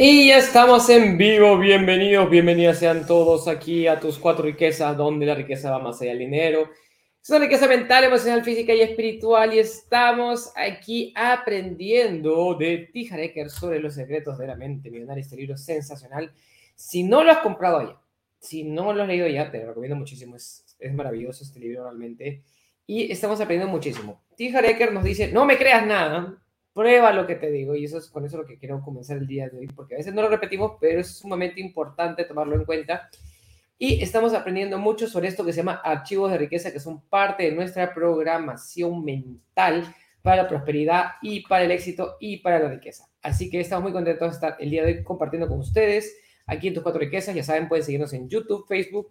[0.00, 5.26] Y ya estamos en vivo, bienvenidos, bienvenidas sean todos aquí a tus cuatro riquezas, donde
[5.26, 6.70] la riqueza va más allá del dinero.
[7.20, 13.80] Es una riqueza mental, emocional, física y espiritual y estamos aquí aprendiendo de Tijareker sobre
[13.80, 16.32] los secretos de la mente millonaria, este libro sensacional.
[16.76, 18.00] Si no lo has comprado ya,
[18.38, 21.82] si no lo has leído ya, te lo recomiendo muchísimo, es, es maravilloso este libro
[21.82, 22.44] realmente
[22.86, 24.22] y estamos aprendiendo muchísimo.
[24.36, 26.40] Tijareker nos dice, no me creas nada,
[26.78, 29.26] prueba lo que te digo y eso es con eso lo que quiero comenzar el
[29.26, 32.64] día de hoy, porque a veces no lo repetimos, pero es sumamente importante tomarlo en
[32.64, 33.10] cuenta.
[33.76, 37.42] Y estamos aprendiendo mucho sobre esto que se llama archivos de riqueza, que son parte
[37.42, 43.08] de nuestra programación mental para la prosperidad y para el éxito y para la riqueza.
[43.22, 46.16] Así que estamos muy contentos de estar el día de hoy compartiendo con ustedes
[46.46, 47.34] aquí en tus cuatro riquezas.
[47.34, 49.08] Ya saben, pueden seguirnos en YouTube, Facebook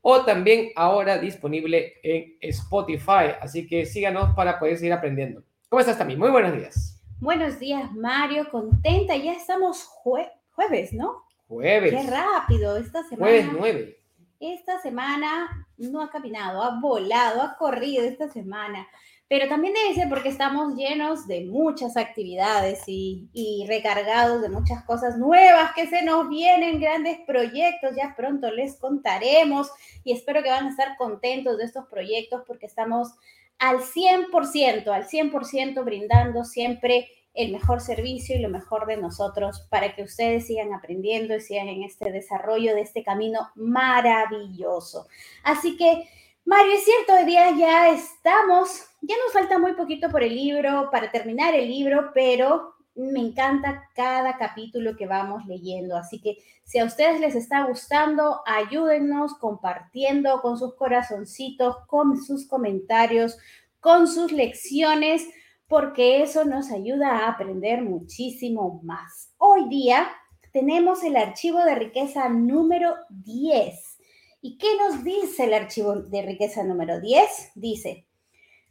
[0.00, 3.36] o también ahora disponible en Spotify.
[3.42, 5.42] Así que síganos para poder seguir aprendiendo.
[5.68, 6.18] ¿Cómo estás también?
[6.18, 6.89] Muy buenos días.
[7.20, 8.48] Buenos días, Mario.
[8.50, 11.22] Contenta, ya estamos jueves, ¿no?
[11.48, 11.92] Jueves.
[11.92, 13.30] Qué rápido esta semana.
[13.30, 14.00] Jueves 9.
[14.40, 18.88] Esta semana no ha caminado, ha volado, ha corrido esta semana.
[19.28, 24.82] Pero también debe ser porque estamos llenos de muchas actividades y, y, recargados de muchas
[24.84, 29.70] cosas nuevas que se nos vienen, grandes proyectos, ya pronto les contaremos
[30.04, 33.12] y espero que van a estar contentos de estos proyectos porque estamos
[33.60, 39.94] al 100%, al 100% brindando siempre el mejor servicio y lo mejor de nosotros para
[39.94, 45.06] que ustedes sigan aprendiendo y sigan en este desarrollo de este camino maravilloso.
[45.44, 46.08] Así que,
[46.44, 50.88] Mario, es cierto, hoy día ya estamos, ya nos falta muy poquito por el libro,
[50.90, 55.96] para terminar el libro, pero me encanta cada capítulo que vamos leyendo.
[55.96, 62.46] Así que si a ustedes les está gustando, ayúdennos compartiendo con sus corazoncitos, con sus
[62.46, 63.38] comentarios,
[63.80, 65.26] con sus lecciones,
[65.66, 69.32] porque eso nos ayuda a aprender muchísimo más.
[69.38, 70.08] Hoy día
[70.52, 73.98] tenemos el archivo de riqueza número 10.
[74.42, 77.52] ¿Y qué nos dice el archivo de riqueza número 10?
[77.54, 78.06] Dice,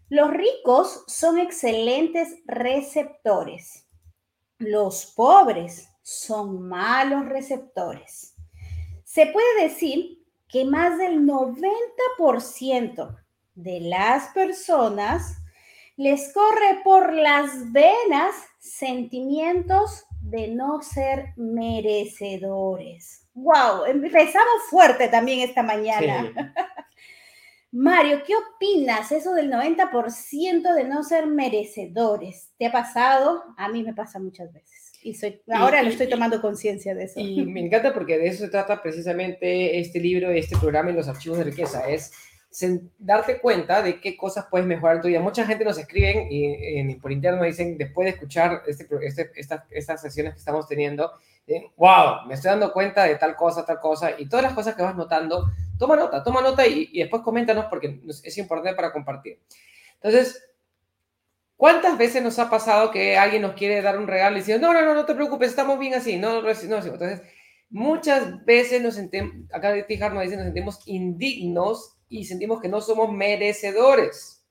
[0.09, 3.88] los ricos son excelentes receptores
[4.59, 8.36] los pobres son malos receptores.
[9.03, 13.18] Se puede decir que más del 90%
[13.56, 15.38] de las personas
[15.96, 23.28] les corre por las venas sentimientos de no ser merecedores.
[23.34, 23.86] ¡Wow!
[23.86, 26.53] Empezamos fuerte también esta mañana.
[27.72, 32.52] Mario, ¿qué opinas eso del 90% de no ser merecedores?
[32.57, 33.44] ¿Te ha pasado?
[33.57, 34.91] A mí me pasa muchas veces.
[35.02, 37.19] Y soy, ahora lo estoy tomando conciencia de eso.
[37.19, 41.07] Y me encanta porque de eso se trata precisamente este libro, este programa y los
[41.07, 41.88] archivos de riqueza.
[41.90, 42.12] Es
[42.97, 45.19] darte cuenta de qué cosas puedes mejorar en tu vida.
[45.19, 49.31] Mucha gente nos escriben y, por interno dicen, después de escuchar este, este,
[49.69, 51.12] estas sesiones que estamos teniendo,
[51.78, 54.84] wow, me estoy dando cuenta de tal cosa, tal cosa, y todas las cosas que
[54.84, 55.46] vas notando
[55.80, 59.40] Toma nota, toma nota y, después coméntanos porque es importante para compartir.
[59.96, 60.46] Entonces,
[61.56, 64.74] ¿cuántas veces nos ha pasado que alguien nos quiere dar un regalo y dice, no,
[64.74, 66.18] no, no, no te preocupes, estamos bien así?
[66.18, 66.50] No, no, no.
[66.50, 67.22] Entonces,
[67.70, 72.68] muchas veces nos sentimos, acá de Tijar nos dice, nos sentimos indignos y sentimos que
[72.68, 74.46] no somos merecedores.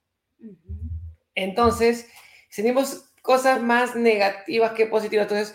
[1.34, 2.08] Entonces,
[2.48, 5.24] sentimos cosas más negativas que positivas.
[5.30, 5.54] Entonces,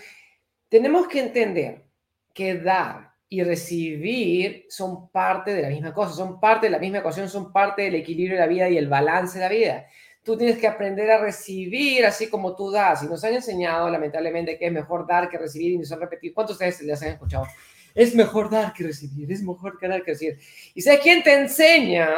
[0.73, 1.85] tenemos que entender
[2.33, 6.97] que dar y recibir son parte de la misma cosa, son parte de la misma
[6.97, 9.85] ecuación, son parte del equilibrio de la vida y el balance de la vida.
[10.23, 13.03] Tú tienes que aprender a recibir así como tú das.
[13.03, 16.33] Y nos han enseñado, lamentablemente, que es mejor dar que recibir y nos han repetido.
[16.33, 17.45] ¿Cuántos de ustedes les han escuchado?
[17.93, 20.39] Es mejor dar que recibir, es mejor que dar que recibir.
[20.73, 22.09] ¿Y sabes quién te enseña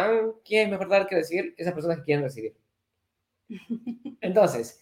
[0.45, 1.53] quién es mejor dar que recibir?
[1.57, 2.55] Esas personas que quieren recibir.
[4.21, 4.79] Entonces,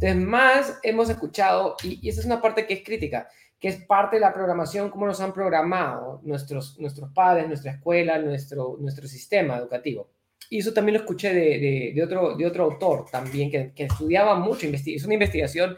[0.00, 3.28] entonces más hemos escuchado, y, y esa es una parte que es crítica,
[3.58, 8.18] que es parte de la programación, cómo nos han programado nuestros, nuestros padres, nuestra escuela,
[8.18, 10.08] nuestro, nuestro sistema educativo.
[10.48, 14.34] Y eso también lo escuché de, de, otro, de otro autor también, que, que estudiaba
[14.36, 15.76] mucho, es una investigación,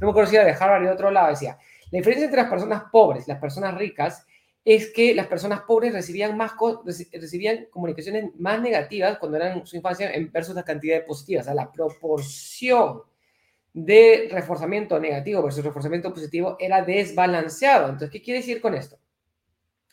[0.00, 1.58] no me acuerdo si era de Harvard y de otro lado, decía,
[1.90, 4.24] la diferencia entre las personas pobres y las personas ricas
[4.64, 6.52] es que las personas pobres recibían, más
[7.12, 11.46] recibían comunicaciones más negativas cuando eran su infancia en versus la cantidad de positivas, o
[11.46, 13.02] sea, la proporción
[13.74, 17.86] de reforzamiento negativo versus reforzamiento positivo era desbalanceado.
[17.86, 18.98] Entonces, ¿qué quiere decir con esto?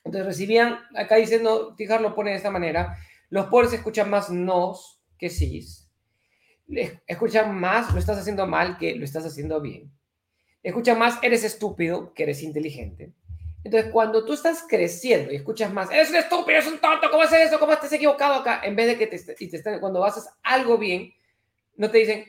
[0.04, 2.98] Entonces recibían, acá diciendo, Tijar lo pone de esta manera,
[3.30, 5.68] los pobres escuchan más nos que sí,
[7.06, 9.92] escuchan más lo estás haciendo mal que lo estás haciendo bien,
[10.64, 13.14] escuchan más eres estúpido que eres inteligente.
[13.64, 17.22] Entonces, cuando tú estás creciendo y escuchas más, eres un estúpido, eres un tonto, ¿cómo
[17.22, 17.60] haces eso?
[17.60, 18.62] ¿Cómo estás equivocado acá?
[18.64, 21.14] En vez de que te, y te están, cuando haces algo bien,
[21.76, 22.26] no te dicen,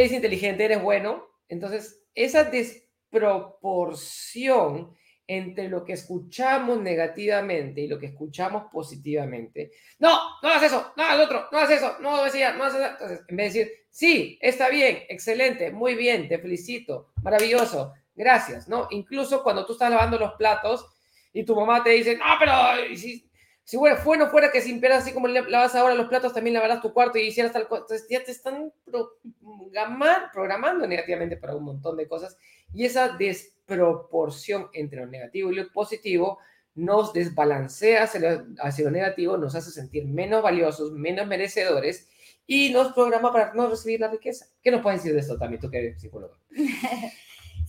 [0.00, 1.26] eres inteligente, eres bueno.
[1.48, 4.94] Entonces, esa desproporción
[5.26, 9.72] entre lo que escuchamos negativamente y lo que escuchamos positivamente.
[9.98, 12.86] No, no hagas eso, no hagas otro, no hagas eso, no eso, no hagas eso.
[12.86, 18.68] Entonces, en vez de decir, sí, está bien, excelente, muy bien, te felicito, maravilloso, gracias,
[18.68, 18.86] ¿no?
[18.90, 20.86] Incluso cuando tú estás lavando los platos
[21.32, 22.52] y tu mamá te dice, no, pero
[22.94, 23.25] si,
[23.66, 26.92] si fuera, bueno fuera que sin así como lavas ahora los platos, también lavarás tu
[26.92, 27.82] cuarto y hicieras tal cosa.
[27.82, 32.38] Entonces ya te están programando, programando negativamente para un montón de cosas
[32.72, 36.38] y esa desproporción entre lo negativo y lo positivo
[36.76, 42.08] nos desbalancea hacia lo, negativo, nos hace sentir menos valiosos, menos merecedores
[42.46, 44.46] y nos programa para no recibir la riqueza.
[44.62, 46.38] ¿Qué nos puedes decir de esto también, tú que eres psicólogo?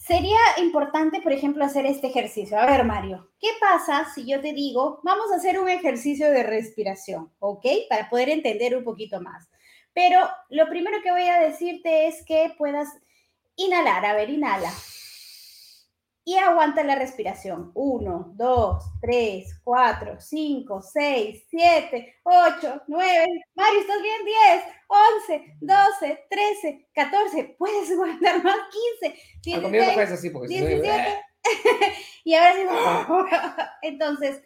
[0.07, 2.57] Sería importante, por ejemplo, hacer este ejercicio.
[2.57, 6.43] A ver, Mario, ¿qué pasa si yo te digo, vamos a hacer un ejercicio de
[6.43, 7.65] respiración, ¿ok?
[7.89, 9.49] Para poder entender un poquito más.
[9.91, 12.87] Pero lo primero que voy a decirte es que puedas
[13.57, 14.05] inhalar.
[14.05, 14.71] A ver, inhala
[16.27, 17.71] y aguanta la respiración.
[17.73, 23.45] 1, 2, 3, 4, 5, 6, 7, 8, 9.
[23.55, 24.25] Mario, ¿estás bien?
[24.25, 24.63] 10,
[25.29, 27.55] 11, 12, 13, 14.
[27.57, 28.57] Puedes aguantar más
[28.99, 29.21] 15.
[29.41, 31.23] 16, no 17.
[32.25, 33.63] y ahora sí.
[33.87, 34.43] Entonces,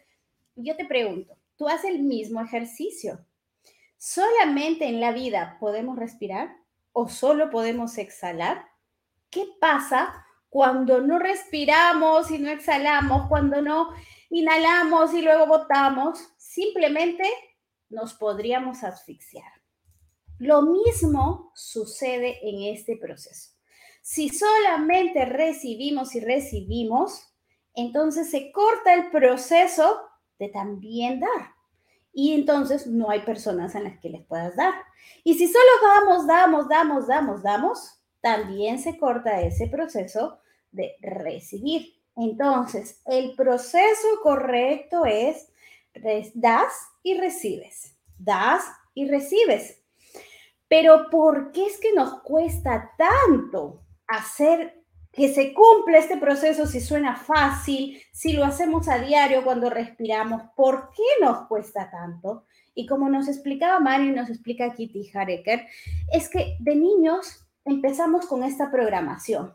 [0.54, 3.26] yo te pregunto, ¿tú haces el mismo ejercicio?
[3.96, 6.54] ¿Solamente en la vida podemos respirar
[6.92, 8.68] o solo podemos exhalar?
[9.30, 13.88] ¿Qué pasa cuando no respiramos y no exhalamos, cuando no
[14.28, 17.24] inhalamos y luego botamos, simplemente
[17.88, 19.50] nos podríamos asfixiar.
[20.36, 23.52] Lo mismo sucede en este proceso.
[24.02, 27.32] Si solamente recibimos y recibimos,
[27.72, 30.02] entonces se corta el proceso
[30.38, 31.54] de también dar.
[32.12, 34.74] Y entonces no hay personas en las que les puedas dar.
[35.24, 40.41] Y si solo damos, damos, damos, damos, damos, también se corta ese proceso
[40.72, 41.94] de recibir.
[42.16, 45.48] Entonces, el proceso correcto es
[46.34, 46.72] das
[47.02, 48.64] y recibes, das
[48.94, 49.78] y recibes.
[50.68, 54.82] Pero ¿por qué es que nos cuesta tanto hacer
[55.12, 60.42] que se cumpla este proceso si suena fácil, si lo hacemos a diario cuando respiramos?
[60.56, 62.46] ¿Por qué nos cuesta tanto?
[62.74, 65.66] Y como nos explicaba Mario y nos explica Kitty Hareker,
[66.10, 69.54] es que de niños empezamos con esta programación.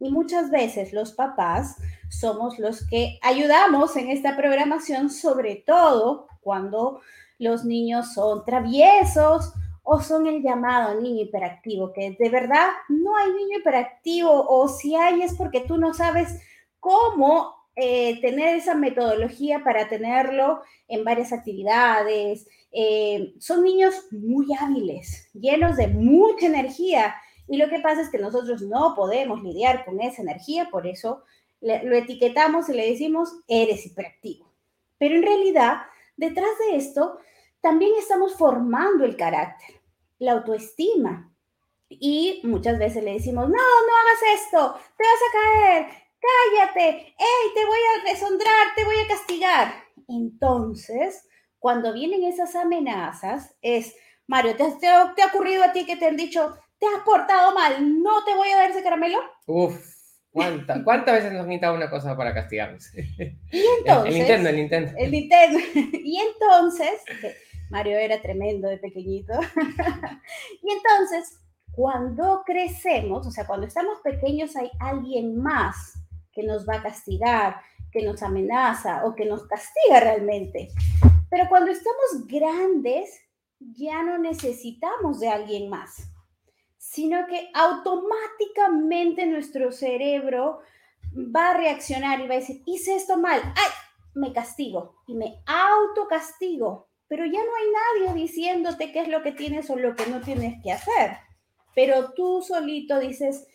[0.00, 1.76] Y muchas veces los papás
[2.08, 7.00] somos los que ayudamos en esta programación, sobre todo cuando
[7.38, 9.52] los niños son traviesos
[9.82, 14.94] o son el llamado niño hiperactivo, que de verdad no hay niño hiperactivo o si
[14.94, 16.40] hay es porque tú no sabes
[16.78, 22.46] cómo eh, tener esa metodología para tenerlo en varias actividades.
[22.72, 27.14] Eh, son niños muy hábiles, llenos de mucha energía
[27.48, 31.24] y lo que pasa es que nosotros no podemos lidiar con esa energía, por eso
[31.60, 34.52] lo etiquetamos y le decimos, eres hiperactivo.
[34.98, 35.78] Pero en realidad,
[36.16, 37.18] detrás de esto,
[37.60, 39.80] también estamos formando el carácter,
[40.18, 41.32] la autoestima.
[41.88, 45.86] Y muchas veces le decimos, no, no hagas esto, te vas a caer,
[46.20, 49.74] cállate, hey, te voy a resondrar, te voy a castigar.
[50.06, 51.26] Entonces,
[51.58, 53.96] cuando vienen esas amenazas, es,
[54.26, 58.02] Mario, ¿te, te ha ocurrido a ti que te han dicho, te has portado mal,
[58.02, 59.18] no te voy a dar ese caramelo.
[59.46, 59.76] Uf,
[60.84, 62.90] ¿cuántas veces nos han una cosa para castigarnos?
[63.50, 64.14] Y entonces...
[64.14, 64.92] El, Nintendo, el Nintendo.
[64.96, 65.58] El Nintendo.
[66.04, 67.02] Y entonces,
[67.70, 69.32] Mario era tremendo de pequeñito.
[70.62, 71.40] y entonces,
[71.72, 75.94] cuando crecemos, o sea, cuando estamos pequeños hay alguien más
[76.32, 77.56] que nos va a castigar,
[77.90, 80.68] que nos amenaza o que nos castiga realmente.
[81.30, 83.18] Pero cuando estamos grandes,
[83.58, 86.12] ya no necesitamos de alguien más
[86.90, 90.60] sino que automáticamente nuestro cerebro
[91.14, 93.70] va a reaccionar y va a decir, hice esto mal, ay,
[94.14, 99.32] me castigo y me autocastigo, pero ya no hay nadie diciéndote qué es lo que
[99.32, 101.18] tienes o lo que no tienes que hacer.
[101.74, 103.46] Pero tú solito dices,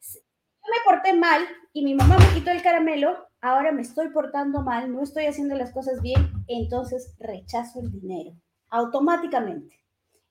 [0.00, 0.20] yo
[0.62, 4.90] me porté mal y mi mamá me quitó el caramelo, ahora me estoy portando mal,
[4.90, 8.32] no estoy haciendo las cosas bien, entonces rechazo el dinero
[8.70, 9.78] automáticamente.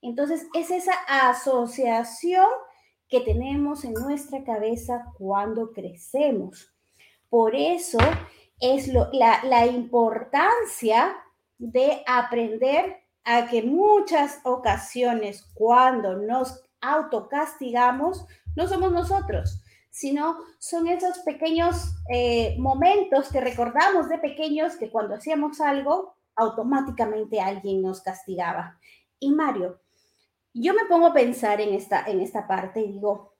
[0.02, 2.46] Entonces, es esa asociación
[3.10, 6.74] que tenemos en nuestra cabeza cuando crecemos.
[7.30, 7.98] Por eso
[8.60, 11.16] es la, importancia
[11.58, 18.26] de aprender a que muchas ocasiones cuando nos autocastigamos,
[18.56, 25.16] no somos nosotros, sino son esos pequeños eh, momentos que recordamos de pequeños que cuando
[25.16, 28.80] hacíamos algo, automáticamente alguien nos castigaba.
[29.20, 29.80] Y Mario,
[30.62, 33.34] yo me pongo a pensar en esta, en esta parte y digo,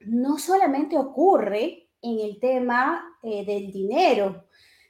[0.00, 4.44] no solamente ocurre en el tema eh, del dinero,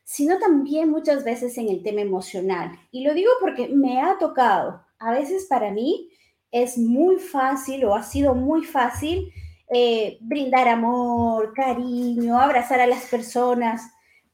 [0.04, 2.78] sino también muchas veces en el tema emocional.
[2.90, 4.84] Y lo digo porque me ha tocado.
[4.98, 6.10] A veces para mí
[6.50, 9.32] es muy fácil o ha sido muy fácil
[9.68, 13.82] eh, brindar amor, cariño, abrazar a las personas,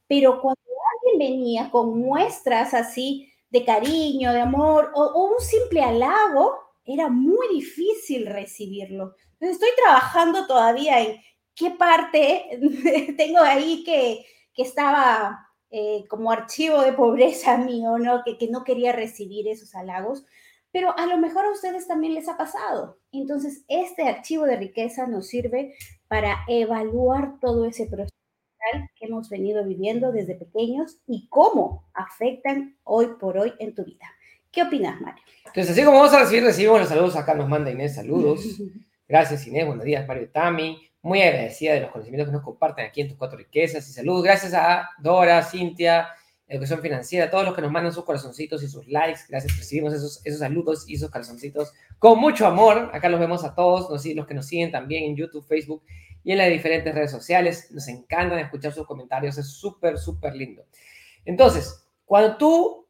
[0.07, 0.61] pero cuando
[0.93, 7.47] alguien venía con muestras así de cariño, de amor o, un simple halago, era muy
[7.49, 9.15] difícil recibirlo.
[9.33, 11.17] Entonces estoy trabajando todavía en
[11.55, 12.59] qué parte
[13.17, 18.23] tengo ahí que, que estaba eh, como archivo de pobreza mío, ¿no?
[18.23, 20.25] Que, que no quería recibir esos halagos,
[20.71, 22.99] pero a lo mejor a ustedes también les ha pasado.
[23.11, 25.75] Entonces, este archivo de riqueza nos sirve
[26.07, 28.13] para evaluar todo ese proceso
[28.95, 34.05] que hemos venido viviendo desde pequeños y cómo afectan hoy por hoy en tu vida.
[34.53, 35.23] ¿Qué opinas, Mario?
[35.47, 37.15] Entonces, así como vamos a recibir, recibimos los saludos.
[37.15, 38.45] Acá nos manda Inés saludos.
[39.07, 39.65] Gracias, Inés.
[39.65, 40.91] Buenos días, Mario Tami.
[41.01, 43.89] Muy agradecida de los conocimientos que nos comparten aquí en tus cuatro riquezas.
[43.89, 44.23] Y saludos.
[44.23, 46.07] Gracias a Dora, Cintia,
[46.47, 49.21] Educación Financiera, todos los que nos mandan sus corazoncitos y sus likes.
[49.27, 52.91] Gracias, recibimos esos, esos saludos y esos corazoncitos con mucho amor.
[52.93, 55.81] Acá los vemos a todos, los, los que nos siguen también en YouTube, Facebook
[56.23, 57.71] y en las diferentes redes sociales.
[57.71, 60.63] Nos encantan escuchar sus comentarios, es súper, súper lindo.
[61.25, 62.82] Entonces, cuando tú,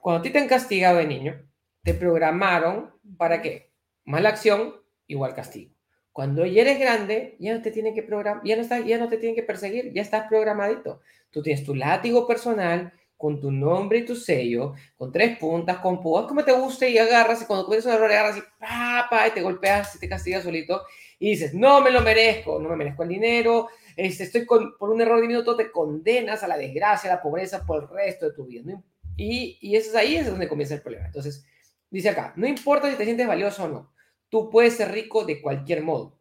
[0.00, 1.42] cuando a ti te han castigado de niño,
[1.82, 3.72] te programaron para qué?
[4.04, 4.74] Mala acción
[5.06, 5.72] igual castigo.
[6.12, 9.08] Cuando ya eres grande, ya no te tienen que programar, ya no, estás, ya no
[9.08, 11.00] te tienen que perseguir, ya estás programadito.
[11.30, 16.00] Tú tienes tu látigo personal, con tu nombre y tu sello, con tres puntas, con
[16.00, 19.26] púas, como te guste, y agarras, y cuando cometes un error, agarras y pa, pa,
[19.26, 20.82] y te golpeas y te castigas solito,
[21.18, 24.90] y dices, no me lo merezco, no me merezco el dinero, este, estoy con, por
[24.90, 28.34] un error diminuto, te condenas a la desgracia, a la pobreza por el resto de
[28.34, 28.80] tu vida.
[29.18, 31.04] Y, eso es ahí es donde comienza el problema.
[31.04, 31.44] Entonces,
[31.90, 33.92] dice acá, no importa si te sientes valioso o no,
[34.30, 36.18] tú puedes ser rico de cualquier modo.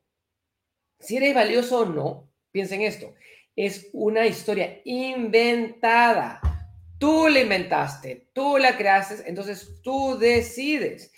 [0.99, 3.13] Si eres valioso o no, piensa en esto,
[3.55, 6.41] es una historia inventada
[6.99, 11.11] Tú la inventaste, tú la creaste, entonces tú decides.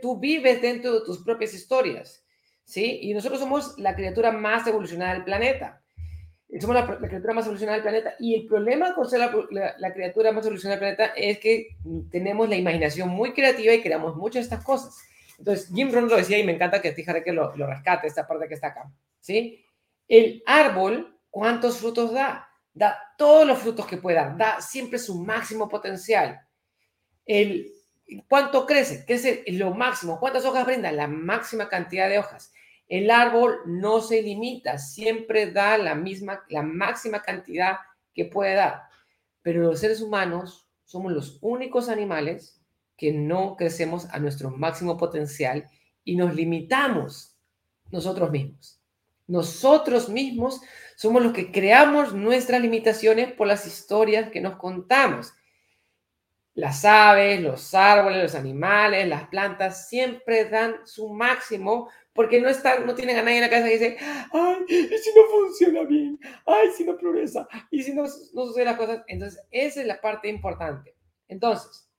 [0.00, 2.24] Tú vives dentro de tus propias historias,
[2.64, 3.00] ¿sí?
[3.02, 5.83] Y nosotros somos la criatura más evolucionada del planeta.
[6.60, 8.14] Somos la, criatura más evolucionada del planeta.
[8.18, 9.20] Y el problema con ser
[9.50, 11.76] la, criatura más evolucionada del planeta es que
[12.10, 14.96] tenemos la imaginación muy creativa y creamos muchas de estas cosas.
[15.38, 18.26] Entonces, Jim Rohn lo decía y me encanta que fíjate que lo, lo rescate, esta
[18.26, 19.64] parte que está acá, ¿sí?
[20.06, 22.48] El árbol, ¿cuántos frutos da?
[22.74, 26.40] da todos los frutos que pueda, da siempre su máximo potencial.
[27.24, 27.72] El,
[28.28, 29.04] ¿Cuánto crece?
[29.06, 30.20] Crece lo máximo.
[30.20, 30.92] ¿Cuántas hojas brinda?
[30.92, 32.52] La máxima cantidad de hojas.
[32.88, 37.76] El árbol no se limita, siempre da la misma, la máxima cantidad
[38.12, 38.82] que puede dar.
[39.42, 42.60] Pero los seres humanos somos los únicos animales
[42.96, 45.68] que no crecemos a nuestro máximo potencial
[46.04, 47.36] y nos limitamos
[47.90, 48.80] nosotros mismos.
[49.26, 50.60] Nosotros mismos
[50.96, 55.32] somos los que creamos nuestras limitaciones por las historias que nos contamos.
[56.54, 62.86] Las aves, los árboles, los animales, las plantas siempre dan su máximo porque no, están,
[62.86, 63.96] no tienen a nadie en la cabeza que dice,
[64.32, 66.18] ay, ¿y si no funciona bien?
[66.46, 69.02] Ay, si no progresa, y si no, no suceden las cosas.
[69.08, 70.94] Entonces, esa es la parte importante.
[71.26, 71.90] Entonces,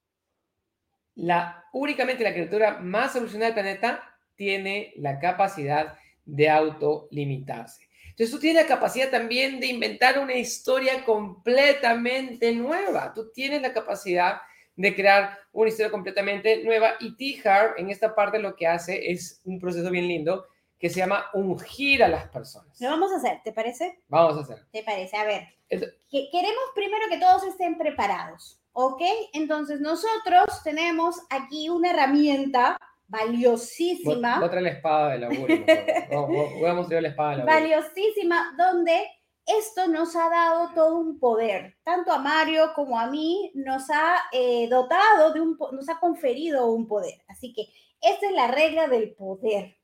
[1.15, 7.84] la, únicamente la criatura más evolucionada del planeta tiene la capacidad de autolimitarse.
[8.15, 13.13] Entonces tú tienes la capacidad también de inventar una historia completamente nueva.
[13.13, 14.37] Tú tienes la capacidad
[14.77, 19.41] de crear una historia completamente nueva y T-Hart en esta parte lo que hace es
[19.43, 20.45] un proceso bien lindo
[20.79, 22.79] que se llama ungir a las personas.
[22.79, 23.99] Lo vamos a hacer, ¿te parece?
[24.07, 24.65] Vamos a hacer.
[24.71, 25.17] ¿Te parece?
[25.17, 29.01] A ver, queremos primero que todos estén preparados, ¿ok?
[29.33, 34.43] Entonces nosotros tenemos aquí una herramienta valiosísima.
[34.43, 35.29] Otra la espada de la
[36.09, 39.07] Voy a mostrar la espada de la Valiosísima, donde
[39.45, 41.77] esto nos ha dado todo un poder.
[41.83, 46.71] Tanto a Mario como a mí nos ha eh, dotado de un, nos ha conferido
[46.71, 47.21] un poder.
[47.27, 47.67] Así que
[48.01, 49.77] esta es la regla del poder.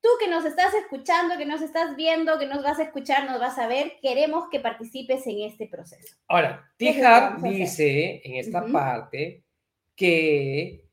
[0.00, 3.40] Tú que nos estás escuchando, que nos estás viendo, que nos vas a escuchar, nos
[3.40, 6.16] vas a ver, queremos que participes en este proceso.
[6.28, 9.42] Ahora, Tijar dice en esta parte
[9.96, 10.87] que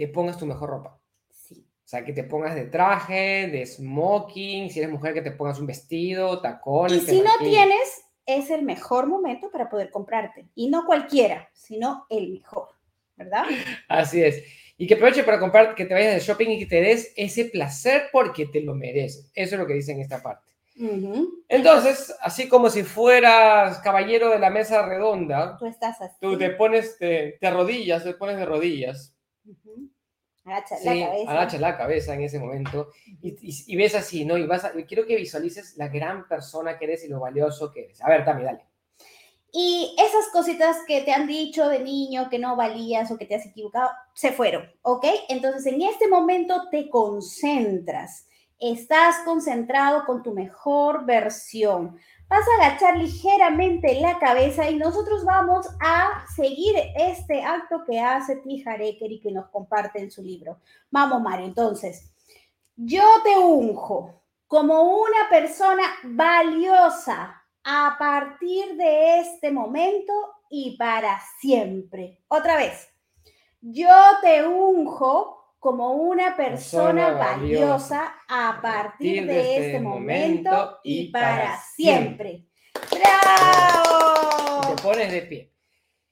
[0.00, 0.98] te pongas tu mejor ropa.
[1.30, 1.66] Sí.
[1.68, 5.58] O sea, que te pongas de traje, de smoking, si eres mujer que te pongas
[5.58, 7.02] un vestido, tacones.
[7.02, 10.48] Y si no tienes, es el mejor momento para poder comprarte.
[10.54, 12.68] Y no cualquiera, sino el mejor,
[13.16, 13.44] ¿verdad?
[13.88, 14.42] Así es.
[14.78, 17.46] Y que aproveche para comprar, que te vayas de shopping y que te des ese
[17.46, 19.30] placer porque te lo mereces.
[19.34, 20.48] Eso es lo que dice en esta parte.
[21.48, 26.16] Entonces, así como si fueras caballero de la mesa redonda, tú estás así.
[26.20, 29.14] Tú te pones, te, te arrodillas, te pones de rodillas
[30.44, 31.30] Agacha Sí, la cabeza.
[31.30, 32.88] agacha la cabeza en ese momento
[33.20, 34.38] y, y- y ves así, ¿no?
[34.38, 37.84] Y vas a, quiero que visualices la gran persona que eres y lo valioso que
[37.84, 38.00] eres.
[38.02, 38.64] A ver, Tami, dale.
[39.52, 43.34] Y esas cositas que te han dicho de niño que no valías o que te
[43.34, 45.04] has equivocado, se fueron, ¿ok?
[45.28, 48.28] Entonces en este momento te concentras,
[48.60, 51.98] estás concentrado con tu mejor versión.
[52.30, 58.36] Vas a agachar ligeramente la cabeza y nosotros vamos a seguir este acto que hace
[58.36, 58.62] T.
[58.64, 60.60] Hareker y que nos comparte en su libro.
[60.92, 62.14] Vamos, Mario, entonces,
[62.76, 70.12] yo te unjo como una persona valiosa a partir de este momento
[70.48, 72.22] y para siempre.
[72.28, 72.88] Otra vez,
[73.60, 73.90] yo
[74.22, 82.46] te unjo como una persona Persona valiosa a partir de este momento y para siempre.
[82.90, 84.60] ¡Bravo!
[84.64, 85.54] Y te pones de pie.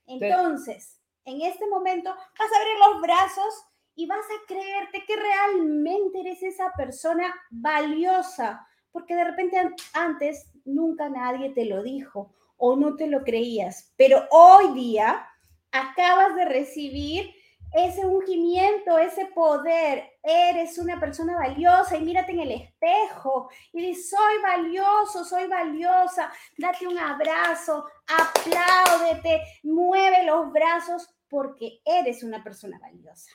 [0.07, 3.65] Entonces, en este momento vas a abrir los brazos
[3.95, 10.53] y vas a creerte que realmente eres esa persona valiosa, porque de repente an- antes
[10.65, 15.27] nunca nadie te lo dijo o no te lo creías, pero hoy día
[15.73, 17.35] acabas de recibir
[17.73, 20.05] ese ungimiento, ese poder.
[20.23, 26.33] Eres una persona valiosa y mírate en el espejo y dices, soy valioso, soy valiosa.
[26.57, 33.31] Date un abrazo, apláudete, mueve los brazos porque eres una persona valiosa.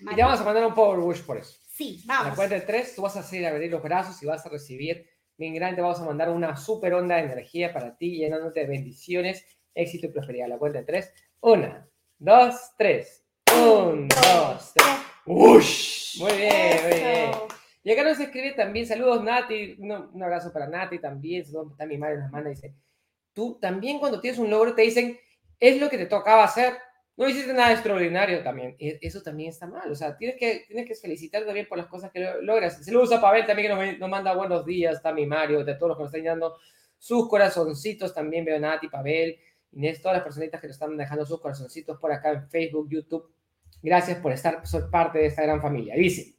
[0.00, 1.58] Y te vamos a mandar un power wish por eso.
[1.66, 2.36] Sí, A la vamos.
[2.36, 5.54] cuenta de tres, tú vas a hacer abrir los brazos y vas a recibir bien
[5.54, 5.76] grande.
[5.76, 9.44] Te vamos a mandar una super onda de energía para ti, llenándote de bendiciones,
[9.74, 10.48] éxito y prosperidad.
[10.48, 11.12] La cuenta de tres.
[11.40, 13.19] Una, dos, tres.
[13.56, 14.86] Un, dos, tres.
[15.26, 16.20] ¡Ush!
[16.20, 17.30] Muy bien, muy bien.
[17.82, 22.00] Y acá nos escribe también, saludos Nati, un, un abrazo para Nati también, saludos también
[22.00, 22.74] mi madre nos manda, dice,
[23.32, 25.18] tú también cuando tienes un logro te dicen,
[25.58, 26.74] es lo que te tocaba hacer,
[27.16, 30.94] no hiciste nada extraordinario también, eso también está mal, o sea, tienes que, tienes que
[30.94, 32.84] felicitarte también por las cosas que lo- logras.
[32.84, 35.96] Saludos a Pavel también que nos, nos manda buenos días, también Mario, de todos los
[35.96, 36.56] que nos están dando
[36.98, 39.38] sus corazoncitos, también veo Nati, Pavel,
[39.72, 43.30] Inés, todas las personitas que nos están dejando sus corazoncitos por acá en Facebook, YouTube.
[43.82, 45.94] Gracias por estar, ser parte de esta gran familia.
[45.94, 46.34] Dice.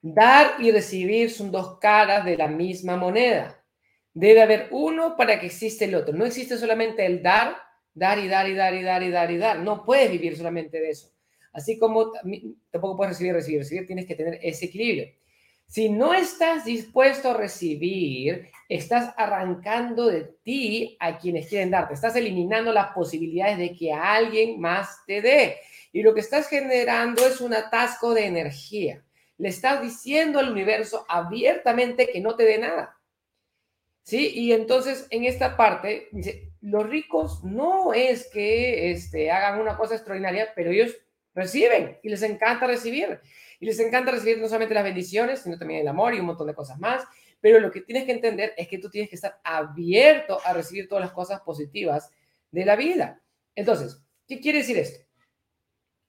[0.00, 3.62] Dar y recibir son dos caras de la misma moneda.
[4.14, 6.14] Debe haber uno para que exista el otro.
[6.14, 7.56] No existe solamente el dar,
[7.94, 9.58] dar y dar y dar y dar y dar y dar.
[9.60, 11.12] No puedes vivir solamente de eso.
[11.52, 12.12] Así como
[12.70, 13.86] tampoco puedes recibir, recibir, recibir.
[13.86, 15.08] Tienes que tener ese equilibrio.
[15.66, 21.94] Si no estás dispuesto a recibir, estás arrancando de ti a quienes quieren darte.
[21.94, 25.56] Estás eliminando las posibilidades de que alguien más te dé.
[25.92, 29.04] Y lo que estás generando es un atasco de energía
[29.42, 32.96] le estás diciendo al universo abiertamente que no te dé nada.
[34.04, 34.30] ¿Sí?
[34.34, 39.96] Y entonces en esta parte, dice, los ricos no es que este, hagan una cosa
[39.96, 40.96] extraordinaria, pero ellos
[41.34, 43.20] reciben y les encanta recibir.
[43.58, 46.46] Y les encanta recibir no solamente las bendiciones, sino también el amor y un montón
[46.46, 47.04] de cosas más.
[47.40, 50.88] Pero lo que tienes que entender es que tú tienes que estar abierto a recibir
[50.88, 52.10] todas las cosas positivas
[52.52, 53.20] de la vida.
[53.56, 55.04] Entonces, ¿qué quiere decir esto?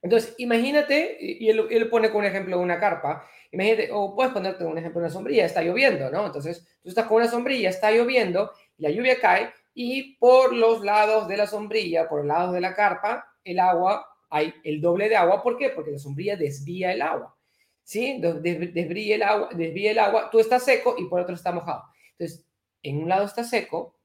[0.04, 4.64] Entonces, imagínate, y él, él pone con un ejemplo una carpa, imagínate, o puedes ponerte
[4.64, 6.26] un ejemplo una sombrilla, está lloviendo, ¿no?
[6.26, 11.26] Entonces, tú estás con una sombrilla, está lloviendo, la lluvia cae, y por los lados
[11.28, 15.16] de la sombrilla, por los lados de la carpa, el agua, hay el doble de
[15.16, 15.70] agua, ¿por qué?
[15.70, 17.34] Porque la sombrilla desvía el agua,
[17.82, 18.20] ¿sí?
[18.20, 21.52] Des- des- Desvía el agua, desvía el agua, tú estás seco y por otro está
[21.52, 21.82] mojado.
[22.18, 22.46] Entonces,
[22.82, 23.96] en un lado está seco,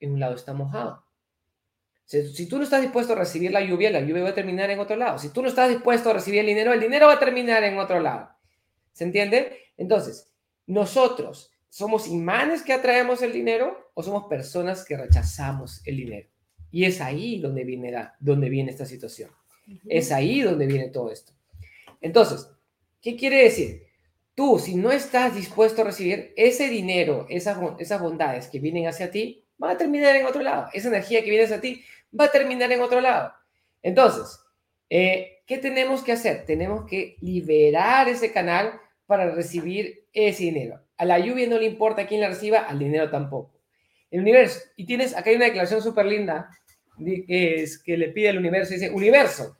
[0.00, 1.04] en un lado está mojado.
[2.08, 4.70] Si, si tú no estás dispuesto a recibir la lluvia, la lluvia va a terminar
[4.70, 5.18] en otro lado.
[5.18, 7.78] Si tú no estás dispuesto a recibir el dinero, el dinero va a terminar en
[7.78, 8.30] otro lado.
[8.94, 9.52] ¿Se entiende?
[9.76, 10.32] Entonces,
[10.66, 16.28] nosotros somos imanes que atraemos el dinero o somos personas que rechazamos el dinero.
[16.70, 19.30] Y es ahí donde viene, la, donde viene esta situación.
[19.86, 21.34] Es ahí donde viene todo esto.
[22.00, 22.50] Entonces,
[23.02, 23.82] ¿qué quiere decir?
[24.34, 29.10] Tú, si no estás dispuesto a recibir ese dinero, esas, esas bondades que vienen hacia
[29.10, 30.68] ti, va a terminar en otro lado.
[30.72, 31.82] Esa energía que viene hacia ti
[32.18, 33.32] va a terminar en otro lado.
[33.82, 34.40] Entonces,
[34.90, 36.44] eh, ¿qué tenemos que hacer?
[36.46, 40.80] Tenemos que liberar ese canal para recibir ese dinero.
[40.96, 43.58] A la lluvia no le importa quién la reciba, al dinero tampoco.
[44.10, 46.50] El universo, y tienes, acá hay una declaración súper linda
[46.98, 49.58] que, es, que le pide al universo, dice, universo,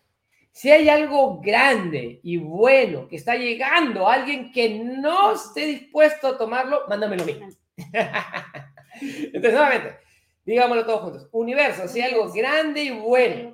[0.50, 6.28] si hay algo grande y bueno que está llegando a alguien que no esté dispuesto
[6.28, 7.38] a tomarlo, mándamelo a mí.
[9.00, 9.96] Entonces, nuevamente,
[10.48, 11.28] digámoslo todos juntos.
[11.32, 13.52] Universo, si hay algo grande y bueno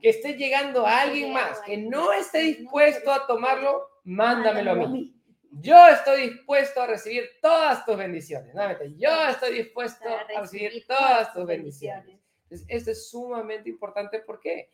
[0.00, 5.14] que esté llegando a alguien más que no esté dispuesto a tomarlo, mándamelo a mí.
[5.60, 8.54] Yo estoy dispuesto a recibir todas tus bendiciones.
[8.54, 12.18] Nuevamente, yo estoy dispuesto a recibir todas tus bendiciones.
[12.44, 14.20] Entonces, esto es sumamente importante.
[14.20, 14.70] ¿Por qué?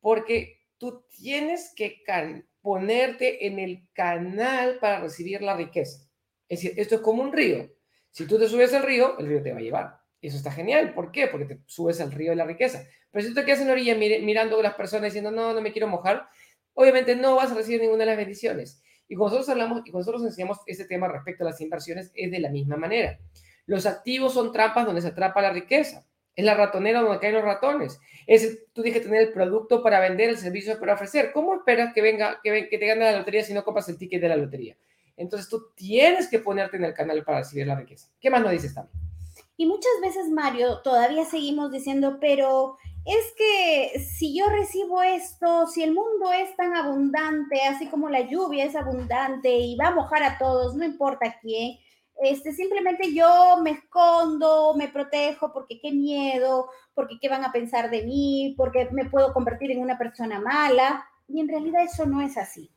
[0.00, 2.02] Porque tú tienes que
[2.60, 6.06] ponerte en el canal para recibir la riqueza.
[6.46, 7.66] Es decir, esto es como un río.
[8.10, 10.07] Si tú te subes al río, el río te va a llevar.
[10.20, 10.94] Eso está genial.
[10.94, 11.28] ¿Por qué?
[11.28, 12.84] Porque te subes al río de la riqueza.
[13.10, 15.60] Pero si tú te quedas en la orilla mirando a las personas diciendo, no, no
[15.60, 16.28] me quiero mojar,
[16.74, 18.82] obviamente no vas a recibir ninguna de las bendiciones.
[19.08, 22.30] Y cuando nosotros hablamos y cuando nosotros enseñamos este tema respecto a las inversiones, es
[22.30, 23.18] de la misma manera.
[23.66, 26.04] Los activos son trampas donde se atrapa la riqueza.
[26.34, 27.98] Es la ratonera donde caen los ratones.
[28.26, 31.32] Es, tú tienes que tener el producto para vender, el servicio para ofrecer.
[31.32, 34.20] ¿Cómo esperas que venga, que, que te gane la lotería si no compras el ticket
[34.20, 34.76] de la lotería?
[35.16, 38.08] Entonces tú tienes que ponerte en el canal para recibir la riqueza.
[38.20, 39.07] ¿Qué más nos dices también?
[39.58, 45.82] Y muchas veces, Mario, todavía seguimos diciendo, pero es que si yo recibo esto, si
[45.82, 50.22] el mundo es tan abundante, así como la lluvia es abundante y va a mojar
[50.22, 51.76] a todos, no importa quién,
[52.20, 57.90] este, simplemente yo me escondo, me protejo porque qué miedo, porque qué van a pensar
[57.90, 61.04] de mí, porque me puedo convertir en una persona mala.
[61.26, 62.70] Y en realidad eso no es así.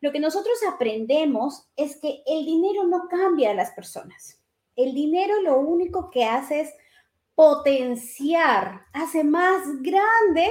[0.00, 4.43] Lo que nosotros aprendemos es que el dinero no cambia a las personas.
[4.76, 6.74] El dinero lo único que hace es
[7.34, 10.48] potenciar, hace más grande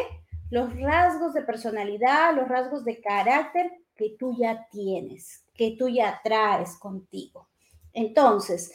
[0.49, 6.19] los rasgos de personalidad, los rasgos de carácter que tú ya tienes, que tú ya
[6.23, 7.47] traes contigo.
[7.93, 8.71] Entonces,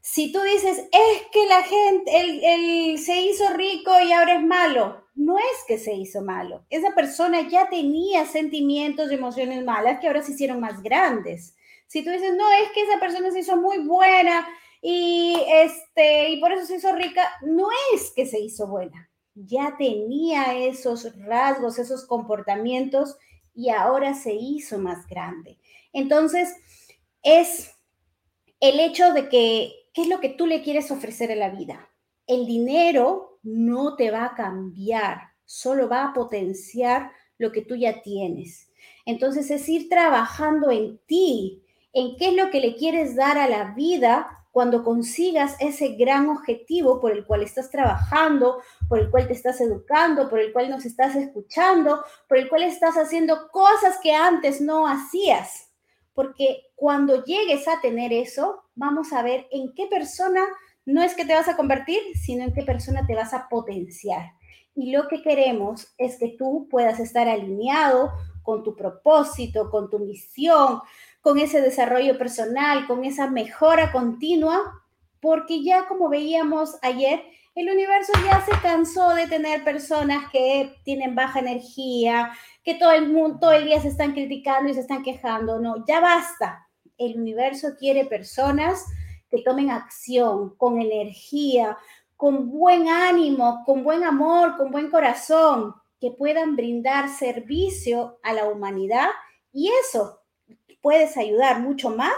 [0.00, 5.36] si tú dices, es que la gente, se hizo rico y ahora es malo, no
[5.36, 6.64] es que se hizo malo.
[6.70, 11.56] Esa persona ya tenía sentimientos y emociones malas que ahora se hicieron más grandes.
[11.88, 14.46] Si tú dices, no, es que esa persona se hizo muy buena
[14.80, 19.10] y, este, y por eso se hizo rica, no es que se hizo buena.
[19.34, 23.16] Ya tenía esos rasgos, esos comportamientos
[23.54, 25.58] y ahora se hizo más grande.
[25.92, 26.54] Entonces,
[27.22, 27.72] es
[28.60, 31.88] el hecho de que, ¿qué es lo que tú le quieres ofrecer a la vida?
[32.26, 38.02] El dinero no te va a cambiar, solo va a potenciar lo que tú ya
[38.02, 38.70] tienes.
[39.06, 41.62] Entonces es ir trabajando en ti,
[41.92, 46.28] en qué es lo que le quieres dar a la vida cuando consigas ese gran
[46.28, 50.68] objetivo por el cual estás trabajando, por el cual te estás educando, por el cual
[50.68, 55.68] nos estás escuchando, por el cual estás haciendo cosas que antes no hacías
[56.18, 60.40] porque cuando llegues a tener eso, vamos a ver en qué persona
[60.84, 64.32] no es que te vas a convertir, sino en qué persona te vas a potenciar.
[64.74, 68.10] Y lo que queremos es que tú puedas estar alineado
[68.42, 70.80] con tu propósito, con tu misión,
[71.20, 74.82] con ese desarrollo personal, con esa mejora continua,
[75.20, 77.22] porque ya como veíamos ayer,
[77.54, 82.30] el universo ya se cansó de tener personas que tienen baja energía,
[82.62, 85.58] que todo el mundo, todo el día se están criticando y se están quejando.
[85.58, 86.68] No, ya basta.
[86.96, 88.84] El universo quiere personas
[89.28, 91.76] que tomen acción con energía,
[92.16, 98.44] con buen ánimo, con buen amor, con buen corazón, que puedan brindar servicio a la
[98.48, 99.08] humanidad
[99.52, 100.17] y eso
[100.80, 102.16] puedes ayudar mucho más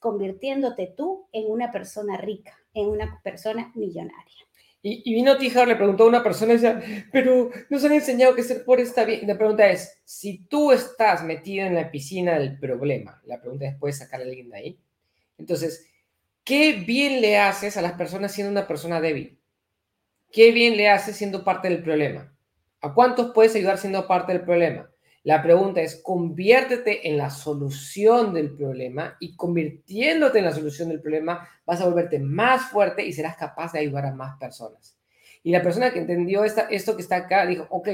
[0.00, 4.34] convirtiéndote tú en una persona rica, en una persona millonaria.
[4.82, 8.42] Y, vino Tijar, le preguntó a una persona, y decía, pero nos han enseñado que
[8.42, 9.26] ser pobre está bien.
[9.26, 13.76] La pregunta es, si tú estás metido en la piscina del problema, la pregunta es,
[13.78, 14.80] ¿puedes sacar a alguien de ahí?
[15.36, 15.86] Entonces,
[16.44, 19.38] ¿qué bien le haces a las personas siendo una persona débil?
[20.32, 22.34] ¿Qué bien le haces siendo parte del problema?
[22.80, 24.90] ¿A cuántos puedes ayudar siendo parte del problema?
[25.22, 31.02] La pregunta es, conviértete en la solución del problema y convirtiéndote en la solución del
[31.02, 34.96] problema vas a volverte más fuerte y serás capaz de ayudar a más personas.
[35.42, 37.88] Y la persona que entendió esta, esto que está acá dijo, ok,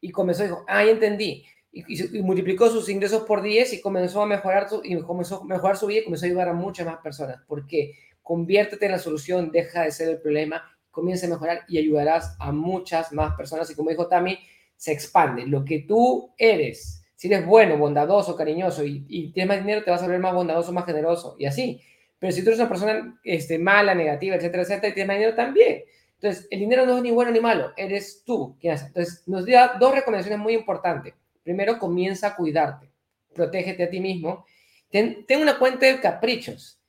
[0.00, 1.44] y comenzó, dijo, ah, ya entendí.
[1.72, 5.76] Y, multiplicó sus ingresos por 10 y comenzó a mejorar su, y comenzó a mejorar
[5.76, 7.40] su vida y comenzó a ayudar a muchas más personas.
[7.46, 7.94] ¿Por qué?
[8.22, 12.52] Conviértete en la solución, deja de ser el problema, comienza a mejorar y ayudarás a
[12.52, 13.70] muchas más personas.
[13.70, 14.38] Y como dijo Tami,
[14.80, 15.46] se expande.
[15.46, 20.02] Lo que tú eres, si eres bueno, bondadoso, cariñoso y, tienes más dinero, te vas
[20.02, 21.82] a ver más bondadoso, más generoso y así.
[22.18, 25.36] Pero si tú eres una persona este, mala, negativa, etcétera, etcétera, y tienes más dinero
[25.36, 25.82] también.
[26.14, 28.86] Entonces, el dinero no es ni bueno ni malo, eres tú quien hace.
[28.86, 31.12] Entonces, nos da dos recomendaciones muy importantes.
[31.42, 32.90] Primero, comienza a cuidarte,
[33.34, 34.46] protégete a ti mismo.
[34.90, 36.80] Ten, una cuenta de caprichos.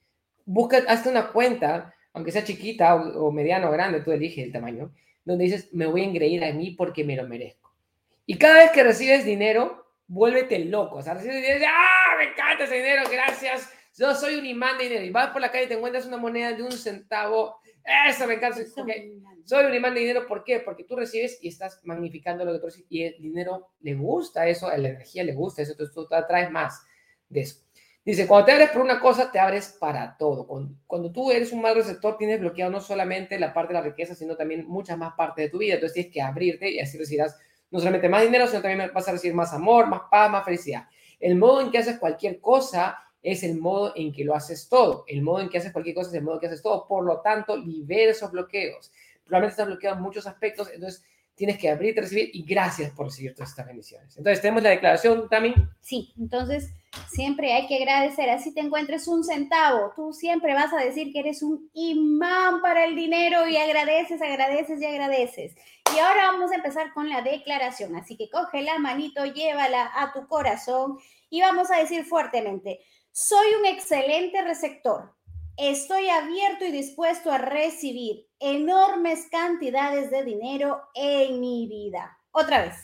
[0.46, 4.54] Busca, hazte una cuenta, aunque sea chiquita o, o mediana o grande, tú eliges el
[4.54, 4.94] tamaño,
[5.26, 7.61] donde dices, me voy a engreír a mí porque me lo merezco.
[8.26, 10.98] Y cada vez que recibes dinero, vuélvete loco.
[10.98, 12.16] O sea, recibes dinero ¡ah!
[12.18, 13.70] Me encanta ese dinero, gracias.
[13.98, 15.06] Yo soy un imán de dinero.
[15.06, 17.58] Y vas por la calle y te encuentras una moneda de un centavo.
[18.08, 18.60] Eso me encanta.
[19.46, 20.28] Soy un imán de dinero.
[20.28, 20.60] ¿Por qué?
[20.60, 22.88] Porque tú recibes y estás magnificando lo que tú recibes.
[22.90, 25.72] Y el dinero le gusta eso, a la energía le gusta eso.
[25.72, 26.86] Entonces tú te atraes más
[27.28, 27.62] de eso.
[28.04, 30.48] Dice, cuando te abres por una cosa, te abres para todo.
[30.48, 33.86] Cuando, cuando, tú eres un mal receptor, tienes bloqueado no solamente la parte de la
[33.86, 35.76] riqueza, sino también muchas más partes de tu vida.
[35.76, 37.38] Entonces tienes que abrirte y así recibirás
[37.72, 40.88] no solamente más dinero, sino también vas a recibir más amor, más paz, más felicidad.
[41.20, 45.06] El modo en que haces cualquier cosa es el modo en que lo haces todo.
[45.08, 46.88] El modo en que haces cualquier cosa es el modo en que haces todo.
[46.88, 48.92] Por lo tanto, libera esos bloqueos.
[49.24, 51.04] Probablemente estás bloqueado en muchos aspectos, entonces
[51.36, 54.18] tienes que abrirte, recibir y gracias por recibir todas estas bendiciones.
[54.18, 55.70] Entonces, tenemos la declaración también.
[55.80, 56.74] Sí, entonces
[57.10, 58.30] siempre hay que agradecer.
[58.30, 62.86] Así te encuentres un centavo, tú siempre vas a decir que eres un imán para
[62.86, 65.56] el dinero y agradeces, agradeces y agradeces.
[65.94, 67.96] Y ahora vamos a empezar con la declaración.
[67.96, 70.98] Así que coge la manito, llévala a tu corazón
[71.30, 72.80] y vamos a decir fuertemente,
[73.12, 75.14] soy un excelente receptor.
[75.58, 82.18] Estoy abierto y dispuesto a recibir enormes cantidades de dinero en mi vida.
[82.32, 82.76] Otra vez.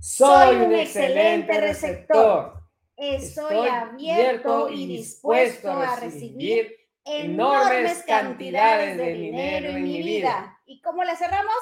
[0.00, 2.59] Soy un excelente receptor.
[3.00, 10.60] Estoy abierto y dispuesto a recibir enormes cantidades de dinero en mi vida.
[10.66, 11.54] ¿Y cómo la cerramos?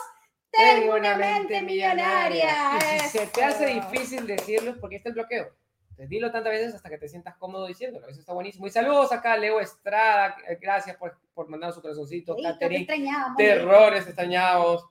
[0.50, 2.50] Tengo una mente millonaria.
[2.76, 5.54] Y si se te hace difícil decirlo, porque está el bloqueo.
[5.90, 8.08] Entonces, dilo tantas veces hasta que te sientas cómodo diciéndolo.
[8.08, 8.66] Eso está buenísimo.
[8.66, 10.36] Y saludos acá, Leo Estrada.
[10.60, 12.34] Gracias por, por mandar su corazoncito.
[12.34, 12.86] Sí, Catherine,
[13.36, 14.86] terrores extrañados.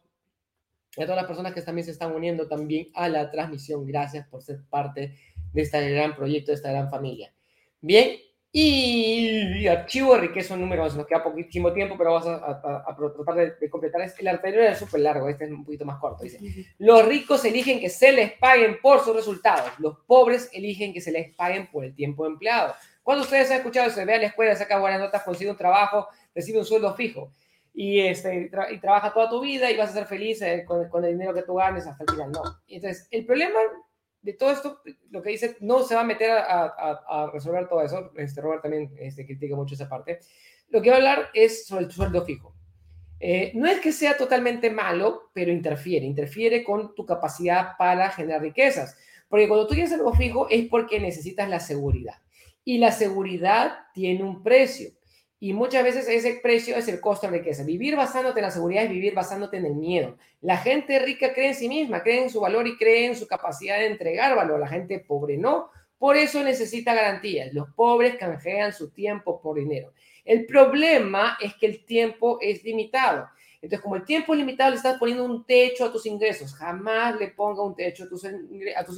[0.95, 3.85] Y a todas las personas que también se están uniendo también a la transmisión.
[3.85, 5.13] Gracias por ser parte
[5.57, 7.33] de este gran proyecto, de esta gran familia.
[7.81, 8.17] Bien,
[8.51, 13.35] y archivo de riqueza, número, nos queda poquísimo tiempo, pero vamos a, a- a tratar
[13.35, 14.01] de, de completar.
[14.01, 16.23] Este, el anterior era súper largo, este es un poquito más corto.
[16.23, 16.39] Dice,
[16.79, 21.11] los ricos eligen que se les paguen por sus resultados, los pobres eligen que se
[21.11, 22.73] les paguen por el tiempo empleado.
[23.03, 26.07] Cuando ustedes han escuchado eso, ve a la escuela, saca buenas notas, consigue un trabajo,
[26.33, 27.31] recibe un sueldo fijo
[27.73, 30.89] y, este, tra- y trabaja toda tu vida y vas a ser feliz eh, con,
[30.89, 32.31] con el dinero que tú ganes hasta el final.
[32.31, 32.41] No.
[32.67, 33.59] Entonces, el problema
[34.27, 37.65] de todo esto, lo que dice, no se va a meter a, a- a resolver
[37.69, 38.11] todo eso.
[38.17, 40.19] Este, Robert también este, critica mucho esa parte.
[40.67, 42.53] Lo que va a hablar es sobre el sueldo fijo.
[43.21, 48.41] Eh, no es que sea totalmente malo, pero interfiere, interfiere con tu capacidad para generar
[48.41, 48.97] riquezas.
[49.29, 52.15] Porque cuando tú tienes algo fijo es porque necesitas la seguridad.
[52.65, 54.89] Y la seguridad tiene un precio.
[55.39, 57.63] Y muchas veces ese precio es el costo de riqueza.
[57.63, 60.17] Vivir basándote en la seguridad es vivir basándote en el miedo.
[60.41, 63.27] La gente rica cree en sí misma, cree en su valor y cree en su
[63.27, 64.59] capacidad de entregar valor.
[64.59, 65.69] La gente pobre no.
[65.99, 67.53] Por eso necesita garantías.
[67.53, 69.93] Los pobres canjean su tiempo por dinero.
[70.25, 73.27] El problema es que el tiempo es limitado.
[73.61, 76.53] Entonces, como el tiempo es limitado, le estás poniendo un techo a tus ingresos.
[76.55, 78.23] Jamás le ponga un techo a tus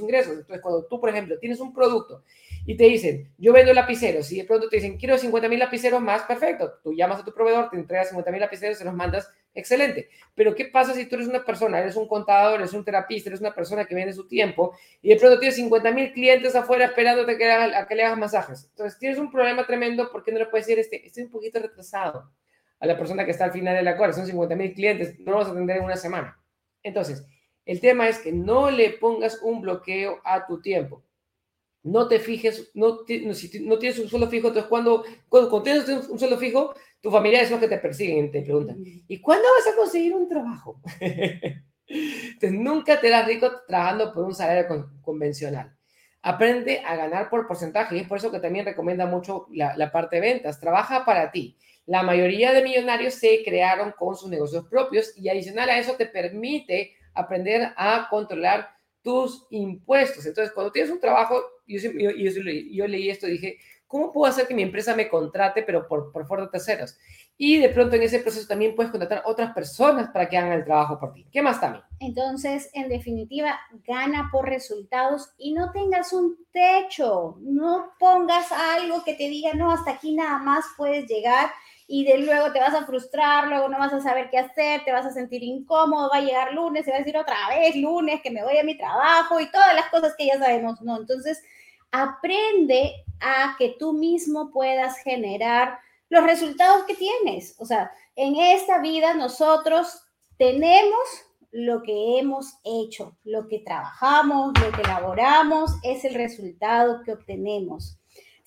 [0.01, 0.31] ingresos.
[0.31, 2.23] Entonces, cuando tú, por ejemplo, tienes un producto
[2.69, 5.99] y te dicen, yo vendo lapiceros, y de pronto te dicen, quiero 50 mil lapiceros
[5.99, 6.71] más, perfecto.
[6.83, 10.07] Tú llamas a tu proveedor, te entregas 50 mil lapiceros, se los mandas, excelente.
[10.35, 13.39] Pero, ¿qué pasa si tú eres una persona, eres un contador, eres un terapista, eres
[13.39, 17.39] una persona que vende su tiempo y de pronto tienes 50 mil clientes afuera esperándote
[17.39, 18.67] que a que le hagas masajes?
[18.69, 22.29] Entonces, tienes un problema tremendo porque no le puedes decir, este, estoy un poquito retrasado
[22.79, 24.13] a la persona que está al final de la cuadra.
[24.13, 26.39] Son 50 mil clientes, no lo vas a atender en una semana.
[26.83, 27.25] Entonces,
[27.65, 31.03] el tema es que no le pongas un bloqueo a tu tiempo.
[31.83, 36.09] No te fijes, no, si no tienes un sueldo fijo, entonces cuando, cuando, cuando tienes
[36.09, 39.45] un, sueldo fijo, tus familiares son los que te persiguen y te preguntan, ¿y cuándo
[39.57, 40.81] vas a conseguir un trabajo?
[41.87, 45.75] Entonces, nunca te harás rico trabajando por un salario con- convencional.
[46.21, 49.91] Aprende a ganar por porcentaje y es por eso que también recomienda mucho la, la
[49.91, 50.59] parte de ventas.
[50.59, 51.57] Trabaja para ti.
[51.85, 56.05] La mayoría de millonarios se crearon con sus negocios propios y adicional a eso te
[56.05, 58.69] permite aprender a controlar
[59.01, 60.25] tus impuestos.
[60.25, 63.57] Entonces, cuando tienes un trabajo, yo, yo, yo, yo leí esto y dije,
[63.87, 66.97] ¿cómo puedo hacer que mi empresa me contrate, pero por, por fuera de terceros?
[67.37, 70.65] Y de pronto en ese proceso también puedes contratar otras personas para que hagan el
[70.65, 71.25] trabajo por ti.
[71.31, 71.83] ¿Qué más también?
[71.99, 73.57] Entonces, en definitiva,
[73.87, 79.71] gana por resultados y no tengas un techo, no pongas algo que te diga, no,
[79.71, 81.49] hasta aquí nada más puedes llegar
[81.91, 84.91] y de luego te vas a frustrar, luego no vas a saber qué hacer, te
[84.91, 88.21] vas a sentir incómodo, va a llegar lunes y vas a decir otra vez lunes
[88.21, 90.97] que me voy a mi trabajo y todas las cosas que ya sabemos, ¿no?
[90.97, 91.41] Entonces,
[91.89, 97.55] aprende a que tú mismo puedas generar los resultados que tienes.
[97.57, 100.03] O sea, en esta vida nosotros
[100.37, 100.99] tenemos
[101.51, 107.98] lo que hemos hecho, lo que trabajamos, lo que elaboramos, es el resultado que obtenemos.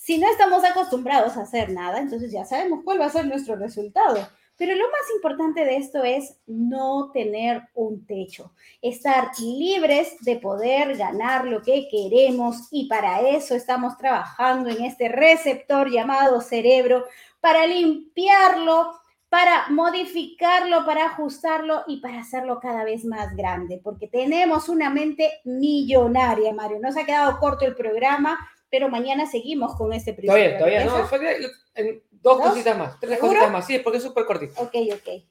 [0.05, 3.55] Si no estamos acostumbrados a hacer nada, entonces ya sabemos cuál va a ser nuestro
[3.55, 4.19] resultado.
[4.57, 10.97] Pero lo más importante de esto es no tener un techo, estar libres de poder
[10.97, 17.05] ganar lo que queremos y para eso estamos trabajando en este receptor llamado cerebro,
[17.41, 18.95] para limpiarlo,
[19.29, 25.31] para modificarlo, para ajustarlo y para hacerlo cada vez más grande, porque tenemos una mente
[25.45, 26.81] millonaria, Mario.
[26.81, 28.37] Nos ha quedado corto el programa,
[28.73, 30.57] pero mañana seguimos con este principio.
[30.57, 30.97] todavía no.
[30.99, 31.07] ¿Empieza?
[31.09, 31.37] fue-
[31.75, 32.49] en dos, ¿Dos?
[32.49, 33.33] cositas más, tres ¿Seguro?
[33.35, 33.67] cositas más.
[33.67, 34.55] Sí, porque es súper cortito.
[34.61, 35.23] Ok, ok.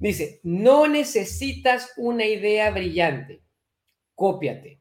[0.00, 3.42] Dice, no necesitas una idea brillante.
[4.14, 4.80] Cópiate.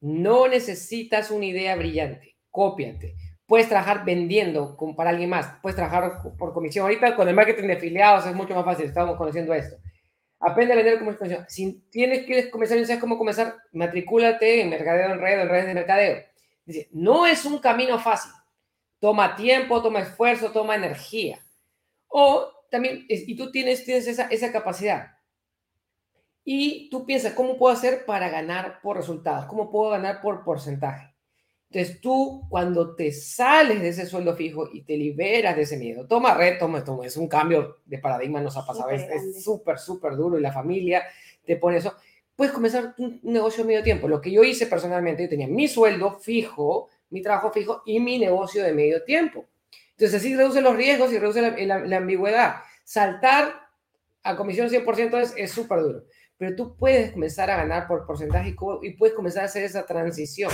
[0.00, 3.14] No necesitas una idea brillante, cópiate.
[3.44, 6.84] Puedes trabajar vendiendo para alguien más, puedes trabajar por comisión.
[6.84, 9.76] Ahorita con el marketing de afiliados es mucho más fácil, estamos conociendo esto.
[10.38, 11.44] Aprende a vender como comisión.
[11.48, 15.48] Si tienes que comenzar y no sabes cómo comenzar, matricúlate en mercadeo en red, en
[15.50, 16.22] redes de mercadeo.
[16.64, 18.32] Dice, no es un camino fácil.
[18.98, 21.44] Toma tiempo, toma esfuerzo, toma energía.
[22.08, 25.16] O también, y tú tienes, tienes esa, esa capacidad.
[26.44, 29.46] Y tú piensas, ¿cómo puedo hacer para ganar por resultados?
[29.46, 31.14] ¿Cómo puedo ganar por porcentaje?
[31.70, 36.06] Entonces tú, cuando te sales de ese sueldo fijo y te liberas de ese miedo,
[36.06, 40.16] toma reto, toma, toma, es un cambio de paradigma, nos ha pasado, es súper, súper
[40.16, 41.04] duro y la familia
[41.44, 41.94] te pone eso.
[42.40, 44.08] Puedes comenzar un negocio medio tiempo.
[44.08, 48.18] Lo que yo hice personalmente, yo tenía mi sueldo fijo, mi trabajo fijo y mi
[48.18, 49.44] negocio de medio tiempo.
[49.90, 52.62] Entonces así reduce los riesgos y reduce la, ambigüedad.
[52.82, 53.68] Saltar
[54.22, 56.04] a comisión 100% es súper duro
[56.38, 60.50] pero tú puedes comenzar a ganar por porcentaje y puedes comenzar a hacer esa transición.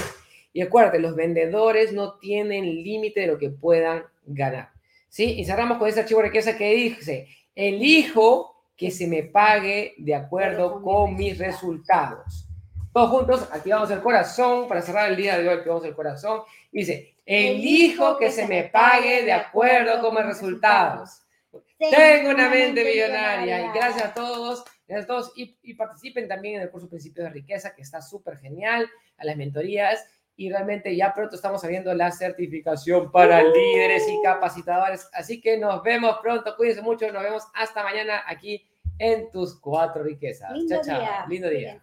[0.53, 4.71] Y acuérdate, los vendedores no tienen límite de lo que puedan ganar.
[5.09, 5.39] ¿Sí?
[5.39, 10.15] Y cerramos con ese archivo de riqueza que dice, elijo que se me pague de
[10.15, 12.47] acuerdo con mis resultados.
[12.93, 16.43] Todos juntos, activamos el corazón para cerrar el día de hoy, activamos el corazón.
[16.73, 21.23] dice, elijo que se me pague de acuerdo con mis resultados.
[21.79, 23.67] Tengo una mente millonaria.
[23.67, 24.65] Y gracias a todos.
[24.87, 25.33] Gracias a todos.
[25.37, 29.25] Y, y participen también en el curso Principios de Riqueza, que está súper genial, a
[29.25, 30.05] las mentorías.
[30.37, 35.09] Y realmente ya pronto estamos abriendo la certificación para líderes y capacitadores.
[35.13, 36.55] Así que nos vemos pronto.
[36.57, 37.11] Cuídense mucho.
[37.11, 38.67] Nos vemos hasta mañana aquí
[38.99, 40.53] en tus cuatro riquezas.
[40.53, 41.01] Lindo chao, chao.
[41.01, 41.27] Día.
[41.29, 41.83] Lindo día.